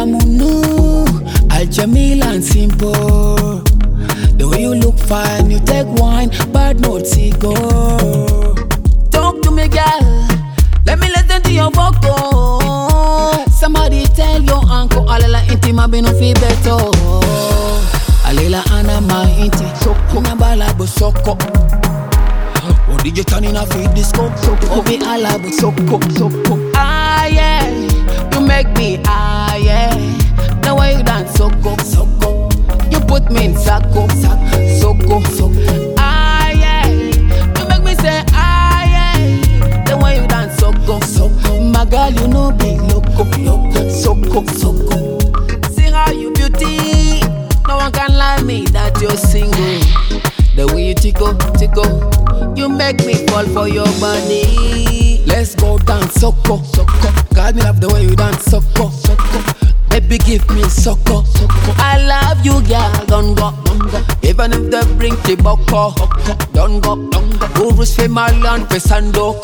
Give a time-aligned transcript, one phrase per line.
[0.00, 1.04] Kamunu,
[1.52, 3.60] all Jamil and simple.
[4.38, 7.52] The way you look fine, you take wine, but no cigar.
[9.10, 10.00] Talk to me, girl.
[10.86, 13.44] Let me listen to your vocal.
[13.52, 16.80] Somebody tell your uncle Alela intima be no feel better.
[18.24, 21.32] Alela ana ma inti choko oh, na balabo soko.
[22.88, 24.32] O DJ turning off with disco.
[24.72, 26.56] Obi alabo soko soko.
[26.74, 27.68] Ah yeah,
[28.32, 29.29] you make me ah.
[33.88, 35.94] Sako, soko.
[35.98, 39.84] Ah yeah, you make me say ah yeah.
[39.86, 41.00] The way you dance soko.
[41.60, 45.18] My girl, you know be loco, loco, soko, soko.
[45.70, 47.20] See how you beauty.
[47.68, 49.80] No one can lie me that you're single.
[50.56, 52.10] The way you tickle, tickle.
[52.56, 55.22] You make me fall for your body.
[55.26, 57.08] Let's go dance, soko, soko.
[57.34, 59.40] God, me love the way you dance, soko, soko.
[59.88, 61.72] Baby, give me soko, soko.
[61.76, 62.59] I love you,
[64.40, 65.92] Even if they bring the boko,
[66.54, 67.46] don't go, don't go.
[67.62, 69.38] Urus fe Marlon fe Sando,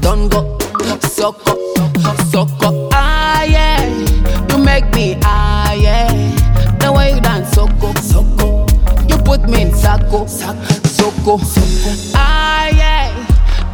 [0.00, 0.58] don't go.
[0.98, 1.54] Soko,
[2.28, 2.88] soko.
[2.92, 3.86] Ah yeah,
[4.50, 6.10] you make me ah yeah.
[6.80, 8.66] The way you dance, soko, soko.
[9.06, 11.38] You put me in sako, soko, soko.
[12.16, 13.14] Ah yeah,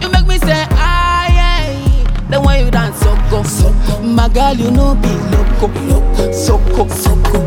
[0.02, 2.28] you make me say ah yeah.
[2.28, 4.02] The way you dance, soko, soko.
[4.02, 7.42] My girl, you know be loco, loco, soko, soko.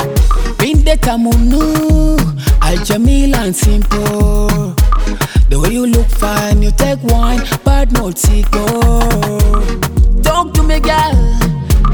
[0.57, 2.17] Vendetta munu,
[2.71, 4.73] Al Jamil and simple.
[5.49, 8.11] The way you look fine, you take wine, bad no
[8.49, 8.65] go.
[10.23, 11.11] Talk to me, girl.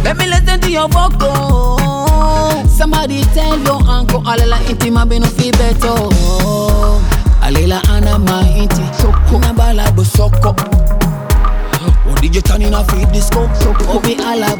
[0.03, 1.79] Let me listen to your vocal.
[2.69, 6.11] Somebody tell your uncle, Alela inti mabino fi beto.
[7.41, 10.53] Alela ana ma inti, soko nyambala bo soko.
[12.05, 13.97] Odi je tani na fi disco, soko.
[13.97, 14.53] Obi ala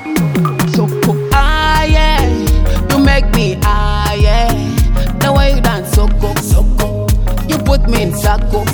[7.90, 8.66] mean sako,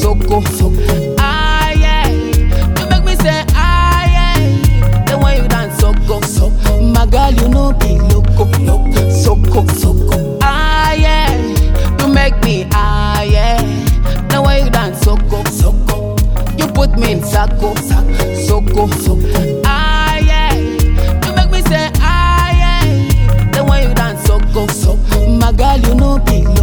[0.00, 0.42] soko.
[1.18, 5.04] Ah yeah, you make me say ah yeah.
[5.06, 6.50] Then when you dance soko, so
[6.80, 10.38] my girl you know be loco, loco, soko, soko.
[10.42, 11.34] Ah yeah,
[12.00, 13.60] you make me ah yeah.
[14.28, 16.16] Now why you dance soko, soko,
[16.58, 17.74] you put me in sako,
[18.46, 19.62] soko, soko.
[19.64, 23.50] Ah yeah, you make me say ah yeah.
[23.52, 24.96] Then why you dance soko, so
[25.28, 26.59] my girl you know be loco.